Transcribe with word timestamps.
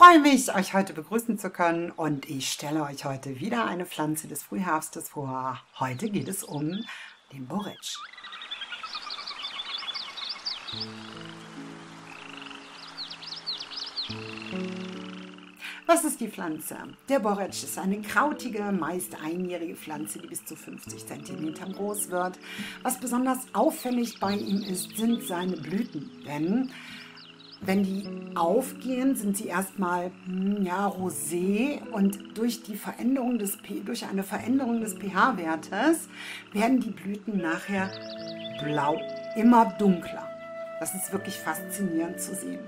freue 0.00 0.18
mich, 0.18 0.54
euch 0.54 0.72
heute 0.72 0.94
begrüßen 0.94 1.38
zu 1.38 1.50
können 1.50 1.90
und 1.90 2.26
ich 2.26 2.50
stelle 2.50 2.84
euch 2.84 3.04
heute 3.04 3.38
wieder 3.38 3.66
eine 3.66 3.84
Pflanze 3.84 4.28
des 4.28 4.42
Frühherbstes 4.42 5.10
vor. 5.10 5.60
Heute 5.78 6.08
geht 6.08 6.26
es 6.26 6.42
um 6.42 6.82
den 7.34 7.46
Boric. 7.46 7.76
Was 15.84 16.04
ist 16.04 16.20
die 16.20 16.28
Pflanze? 16.28 16.78
Der 17.10 17.18
Boric 17.18 17.50
ist 17.50 17.76
eine 17.76 18.00
krautige, 18.00 18.72
meist 18.72 19.22
einjährige 19.22 19.76
Pflanze, 19.76 20.18
die 20.20 20.28
bis 20.28 20.46
zu 20.46 20.56
50 20.56 21.06
cm 21.08 21.74
groß 21.74 22.08
wird. 22.08 22.38
Was 22.82 22.98
besonders 22.98 23.40
auffällig 23.52 24.18
bei 24.18 24.32
ihm 24.32 24.62
ist, 24.62 24.96
sind 24.96 25.24
seine 25.24 25.58
Blüten. 25.58 26.10
Denn 26.24 26.72
wenn 27.62 27.82
die 27.82 28.08
aufgehen, 28.34 29.16
sind 29.16 29.36
sie 29.36 29.48
erstmal 29.48 30.10
hm, 30.26 30.64
ja, 30.64 30.86
rosé 30.86 31.80
und 31.92 32.38
durch, 32.38 32.62
die 32.62 32.76
Veränderung 32.76 33.38
des, 33.38 33.58
durch 33.84 34.06
eine 34.06 34.22
Veränderung 34.22 34.80
des 34.80 34.94
pH-Wertes 34.94 36.08
werden 36.52 36.80
die 36.80 36.90
Blüten 36.90 37.38
nachher 37.38 37.90
blau, 38.62 39.00
immer 39.36 39.66
dunkler. 39.78 40.26
Das 40.80 40.94
ist 40.94 41.12
wirklich 41.12 41.36
faszinierend 41.36 42.20
zu 42.20 42.34
sehen. 42.34 42.60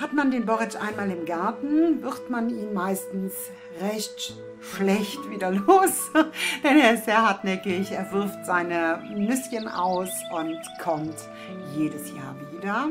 Hat 0.00 0.14
man 0.14 0.30
den 0.30 0.46
Boric 0.46 0.80
einmal 0.80 1.10
im 1.10 1.26
Garten, 1.26 2.02
wird 2.02 2.30
man 2.30 2.48
ihn 2.48 2.72
meistens 2.72 3.34
recht 3.82 4.34
schlecht 4.60 5.30
wieder 5.30 5.50
los, 5.66 6.10
denn 6.64 6.78
er 6.78 6.94
ist 6.94 7.04
sehr 7.04 7.22
hartnäckig, 7.22 7.92
er 7.92 8.10
wirft 8.12 8.46
seine 8.46 9.02
Nüsschen 9.14 9.68
aus 9.68 10.10
und 10.32 10.58
kommt 10.82 11.16
jedes 11.76 12.08
Jahr 12.10 12.34
wieder. 12.50 12.88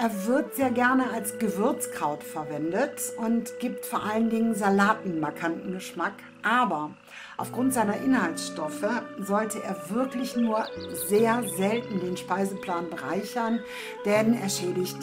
Er 0.00 0.26
wird 0.28 0.54
sehr 0.54 0.70
gerne 0.70 1.10
als 1.10 1.40
Gewürzkraut 1.40 2.22
verwendet 2.22 3.12
und 3.16 3.58
gibt 3.58 3.84
vor 3.84 4.04
allen 4.04 4.30
Dingen 4.30 4.54
Salaten 4.54 5.18
markanten 5.18 5.72
Geschmack. 5.72 6.12
Aber 6.44 6.92
aufgrund 7.36 7.74
seiner 7.74 7.96
Inhaltsstoffe 7.96 8.86
sollte 9.18 9.60
er 9.60 9.90
wirklich 9.90 10.36
nur 10.36 10.66
sehr 11.08 11.42
selten 11.56 11.98
den 11.98 12.16
Speiseplan 12.16 12.90
bereichern, 12.90 13.58
denn 14.04 14.34
er 14.34 14.48
schädigt 14.48 14.98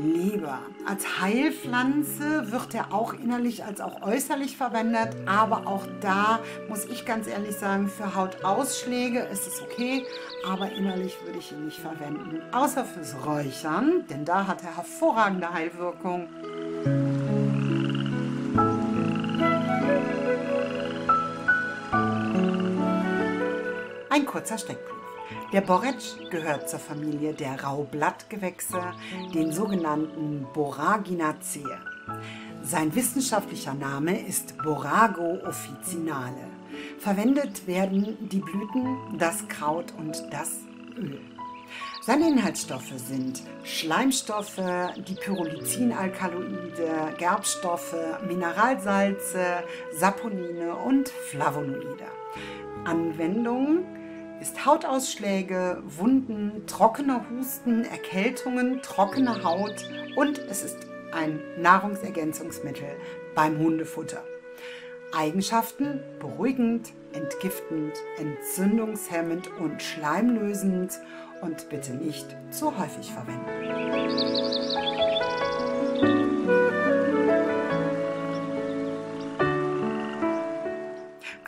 Leber. 0.00 0.60
Als 0.86 1.20
Heilpflanze 1.20 2.50
wird 2.50 2.74
er 2.74 2.92
auch 2.92 3.12
innerlich 3.12 3.64
als 3.64 3.80
auch 3.80 4.02
äußerlich 4.02 4.56
verwendet, 4.56 5.14
aber 5.26 5.66
auch 5.66 5.86
da 6.00 6.40
muss 6.68 6.84
ich 6.86 7.04
ganz 7.04 7.26
ehrlich 7.26 7.56
sagen, 7.56 7.88
für 7.88 8.14
Hautausschläge 8.14 9.20
ist 9.20 9.46
es 9.46 9.62
okay, 9.62 10.04
aber 10.46 10.72
innerlich 10.72 11.16
würde 11.24 11.38
ich 11.38 11.52
ihn 11.52 11.66
nicht 11.66 11.78
verwenden. 11.78 12.40
Außer 12.52 12.84
fürs 12.84 13.14
Räuchern, 13.24 14.04
denn 14.08 14.24
da 14.24 14.46
hat 14.46 14.62
er 14.62 14.76
hervorragende 14.76 15.52
Heilwirkung. 15.52 16.28
Ein 24.08 24.26
kurzer 24.26 24.58
Steckbrief. 24.58 24.99
Der 25.52 25.60
Borretsch 25.60 26.16
gehört 26.30 26.70
zur 26.70 26.78
Familie 26.78 27.32
der 27.32 27.62
Raublattgewächse, 27.62 28.80
den 29.34 29.52
sogenannten 29.52 30.46
Boraginaceae. 30.52 31.78
Sein 32.62 32.94
wissenschaftlicher 32.94 33.74
Name 33.74 34.26
ist 34.26 34.56
Borago 34.58 35.38
officinale. 35.46 36.48
Verwendet 36.98 37.66
werden 37.66 38.28
die 38.28 38.40
Blüten, 38.40 39.18
das 39.18 39.46
Kraut 39.48 39.92
und 39.98 40.22
das 40.30 40.60
Öl. 40.96 41.20
Seine 42.02 42.28
Inhaltsstoffe 42.28 42.92
sind 42.96 43.42
Schleimstoffe, 43.62 44.60
die 45.06 45.14
Pyrrolizin-Alkaloide, 45.14 47.14
Gerbstoffe, 47.18 47.94
Mineralsalze, 48.26 49.62
Saponine 49.92 50.76
und 50.76 51.08
Flavonoide. 51.08 52.06
Anwendungen 52.84 53.99
ist 54.40 54.64
Hautausschläge, 54.64 55.82
Wunden, 55.84 56.66
trockener 56.66 57.24
Husten, 57.30 57.84
Erkältungen, 57.84 58.80
trockene 58.82 59.44
Haut 59.44 59.84
und 60.16 60.38
es 60.38 60.62
ist 60.64 60.78
ein 61.12 61.40
Nahrungsergänzungsmittel 61.58 62.96
beim 63.34 63.58
Hundefutter. 63.58 64.24
Eigenschaften 65.12 66.00
beruhigend, 66.20 66.92
entgiftend, 67.12 67.94
entzündungshemmend 68.18 69.50
und 69.58 69.82
schleimlösend 69.82 70.98
und 71.42 71.68
bitte 71.68 71.92
nicht 71.92 72.36
zu 72.50 72.78
häufig 72.78 73.12
verwenden. 73.12 73.60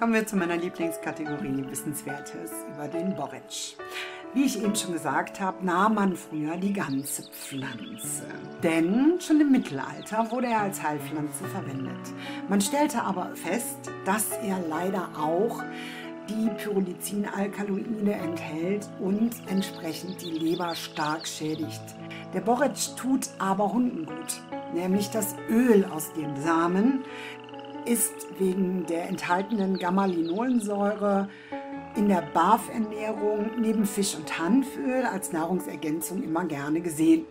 Kommen 0.03 0.15
wir 0.15 0.27
zu 0.27 0.35
meiner 0.35 0.57
Lieblingskategorie 0.57 1.65
Wissenswertes 1.71 2.51
über 2.75 2.89
den 2.89 3.15
Boric. 3.15 3.77
Wie 4.35 4.47
ich 4.47 4.61
eben 4.61 4.75
schon 4.75 4.95
gesagt 4.95 5.39
habe, 5.39 5.65
nahm 5.65 5.95
man 5.95 6.17
früher 6.17 6.57
die 6.57 6.73
ganze 6.73 7.23
Pflanze. 7.31 8.25
Denn 8.65 9.21
schon 9.21 9.41
im 9.41 9.53
Mittelalter 9.53 10.29
wurde 10.33 10.49
er 10.49 10.63
als 10.63 10.83
Heilpflanze 10.83 11.45
verwendet. 11.45 12.13
Man 12.49 12.61
stellte 12.61 13.01
aber 13.01 13.31
fest, 13.37 13.93
dass 14.05 14.31
er 14.45 14.59
leider 14.69 15.09
auch 15.17 15.63
die 16.29 16.51
Pyrrolizin-Alkaloide 16.51 18.13
enthält 18.13 18.89
und 18.99 19.31
entsprechend 19.47 20.21
die 20.21 20.33
Leber 20.33 20.75
stark 20.75 21.29
schädigt. 21.29 21.83
Der 22.35 22.41
Boric 22.41 22.97
tut 22.97 23.29
aber 23.39 23.73
Hunden 23.73 24.07
gut, 24.07 24.43
nämlich 24.75 25.11
das 25.11 25.37
Öl 25.49 25.85
aus 25.85 26.13
dem 26.15 26.35
Samen 26.43 27.05
ist 27.85 28.27
wegen 28.39 28.87
der 28.87 29.09
enthaltenen 29.09 29.79
Gamma-Linolensäure 29.79 31.29
in 31.97 32.09
der 32.09 32.23
BAF-Ernährung 32.33 33.51
neben 33.59 33.85
Fisch- 33.85 34.15
und 34.15 34.39
Hanföl 34.39 35.05
als 35.05 35.33
Nahrungsergänzung 35.33 36.23
immer 36.23 36.45
gerne 36.45 36.81
gesehen. 36.81 37.27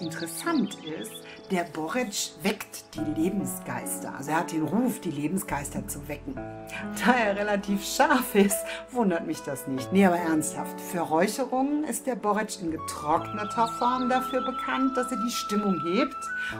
Interessant 0.00 0.76
ist, 0.84 1.12
der 1.50 1.64
Boric 1.64 2.32
weckt 2.42 2.84
die 2.94 3.20
Lebensgeister. 3.22 4.14
Also 4.16 4.30
er 4.30 4.40
hat 4.40 4.52
den 4.52 4.64
Ruf, 4.64 5.00
die 5.00 5.10
Lebensgeister 5.10 5.86
zu 5.86 6.06
wecken. 6.08 6.34
Da 6.34 7.12
er 7.12 7.36
relativ 7.36 7.84
scharf 7.84 8.34
ist, 8.34 8.58
wundert 8.90 9.26
mich 9.26 9.40
das 9.40 9.66
nicht. 9.66 9.92
Nee, 9.92 10.06
aber 10.06 10.16
ernsthaft. 10.16 10.80
Für 10.80 11.00
Räucherungen 11.00 11.84
ist 11.84 12.06
der 12.06 12.16
Boric 12.16 12.60
in 12.60 12.70
getrockneter 12.70 13.68
Form 13.78 14.08
dafür 14.08 14.42
bekannt, 14.42 14.96
dass 14.96 15.10
er 15.10 15.18
die 15.18 15.30
Stimmung 15.30 15.80
hebt 15.84 16.16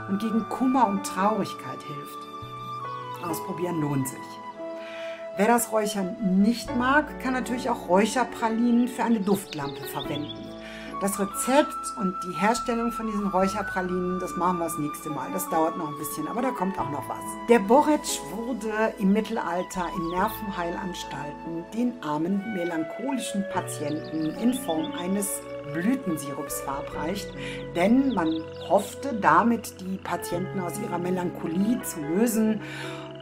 und 0.08 0.20
gegen 0.20 0.48
Kummer 0.48 0.86
und 0.86 1.04
Traurigkeit 1.04 1.82
hilft. 1.82 3.24
Ausprobieren 3.24 3.80
lohnt 3.80 4.08
sich. 4.08 4.18
Wer 5.36 5.48
das 5.48 5.72
Räuchern 5.72 6.42
nicht 6.42 6.76
mag, 6.76 7.20
kann 7.20 7.32
natürlich 7.32 7.68
auch 7.68 7.88
Räucherpralinen 7.88 8.86
für 8.86 9.02
eine 9.02 9.20
Duftlampe 9.20 9.82
verwenden. 9.82 10.43
Das 11.04 11.20
Rezept 11.20 11.98
und 11.98 12.16
die 12.24 12.32
Herstellung 12.32 12.90
von 12.90 13.06
diesen 13.06 13.26
Räucherpralinen, 13.26 14.18
das 14.20 14.36
machen 14.36 14.56
wir 14.56 14.64
das 14.64 14.78
nächste 14.78 15.10
Mal. 15.10 15.30
Das 15.34 15.46
dauert 15.50 15.76
noch 15.76 15.88
ein 15.88 15.98
bisschen, 15.98 16.26
aber 16.26 16.40
da 16.40 16.50
kommt 16.50 16.78
auch 16.78 16.88
noch 16.88 17.06
was. 17.06 17.18
Der 17.46 17.58
Boric 17.58 18.00
wurde 18.34 18.94
im 18.98 19.12
Mittelalter 19.12 19.86
in 19.94 20.08
Nervenheilanstalten 20.08 21.64
den 21.74 22.02
armen 22.02 22.54
melancholischen 22.54 23.44
Patienten 23.52 24.30
in 24.40 24.54
Form 24.54 24.92
eines 24.98 25.42
Blütensirups 25.74 26.62
verabreicht, 26.62 27.28
denn 27.76 28.14
man 28.14 28.42
hoffte 28.70 29.12
damit 29.12 29.78
die 29.82 29.98
Patienten 29.98 30.58
aus 30.60 30.78
ihrer 30.78 30.96
Melancholie 30.96 31.82
zu 31.82 32.00
lösen 32.00 32.62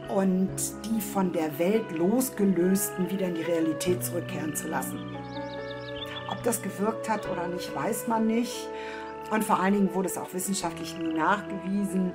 und 0.07 0.55
die 0.85 1.01
von 1.01 1.33
der 1.33 1.59
Welt 1.59 1.91
losgelösten 1.91 3.09
wieder 3.11 3.27
in 3.27 3.35
die 3.35 3.41
Realität 3.41 4.05
zurückkehren 4.05 4.55
zu 4.55 4.69
lassen. 4.69 4.99
Ob 6.43 6.47
das 6.47 6.61
gewirkt 6.61 7.07
hat 7.07 7.25
oder 7.31 7.47
nicht, 7.47 7.73
weiß 7.73 8.09
man 8.09 8.27
nicht. 8.27 8.67
Und 9.31 9.45
vor 9.45 9.61
allen 9.61 9.75
Dingen 9.75 9.93
wurde 9.93 10.09
es 10.09 10.17
auch 10.17 10.33
wissenschaftlich 10.33 10.93
nie 10.97 11.13
nachgewiesen. 11.13 12.11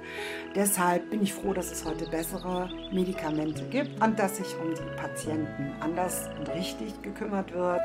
Deshalb 0.54 1.08
bin 1.08 1.22
ich 1.22 1.32
froh, 1.32 1.54
dass 1.54 1.72
es 1.72 1.86
heute 1.86 2.06
bessere 2.10 2.68
Medikamente 2.92 3.64
gibt 3.70 4.04
und 4.04 4.18
dass 4.18 4.36
sich 4.36 4.54
um 4.60 4.74
die 4.74 4.96
Patienten 5.00 5.72
anders 5.80 6.28
und 6.38 6.46
richtig 6.54 7.00
gekümmert 7.00 7.54
wird. 7.54 7.80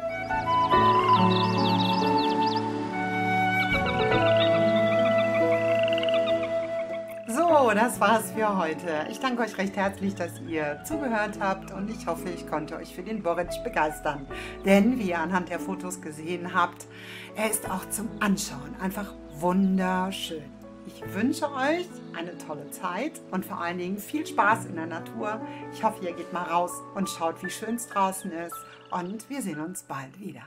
Das 7.71 7.99
war's 7.99 8.31
für 8.31 8.57
heute. 8.57 9.07
Ich 9.09 9.19
danke 9.19 9.41
euch 9.43 9.57
recht 9.57 9.75
herzlich, 9.77 10.15
dass 10.15 10.31
ihr 10.47 10.83
zugehört 10.83 11.39
habt 11.39 11.71
und 11.71 11.89
ich 11.89 12.05
hoffe, 12.05 12.29
ich 12.29 12.45
konnte 12.45 12.75
euch 12.75 12.93
für 12.93 13.03
den 13.03 13.23
Boric 13.23 13.49
begeistern. 13.63 14.27
Denn, 14.65 14.99
wie 14.99 15.09
ihr 15.09 15.19
anhand 15.19 15.49
der 15.49 15.59
Fotos 15.59 16.01
gesehen 16.01 16.53
habt, 16.53 16.85
er 17.35 17.49
ist 17.49 17.69
auch 17.69 17.89
zum 17.89 18.09
Anschauen 18.19 18.75
einfach 18.81 19.13
wunderschön. 19.39 20.43
Ich 20.85 21.01
wünsche 21.13 21.51
euch 21.53 21.87
eine 22.17 22.37
tolle 22.37 22.69
Zeit 22.71 23.13
und 23.31 23.45
vor 23.45 23.61
allen 23.61 23.77
Dingen 23.77 23.97
viel 23.97 24.27
Spaß 24.27 24.65
in 24.65 24.75
der 24.75 24.87
Natur. 24.87 25.39
Ich 25.73 25.83
hoffe, 25.83 26.03
ihr 26.03 26.13
geht 26.13 26.33
mal 26.33 26.43
raus 26.43 26.71
und 26.95 27.09
schaut, 27.09 27.41
wie 27.43 27.49
schön 27.49 27.75
es 27.75 27.87
draußen 27.87 28.31
ist 28.31 28.55
und 28.91 29.29
wir 29.29 29.41
sehen 29.41 29.61
uns 29.61 29.83
bald 29.83 30.19
wieder. 30.19 30.43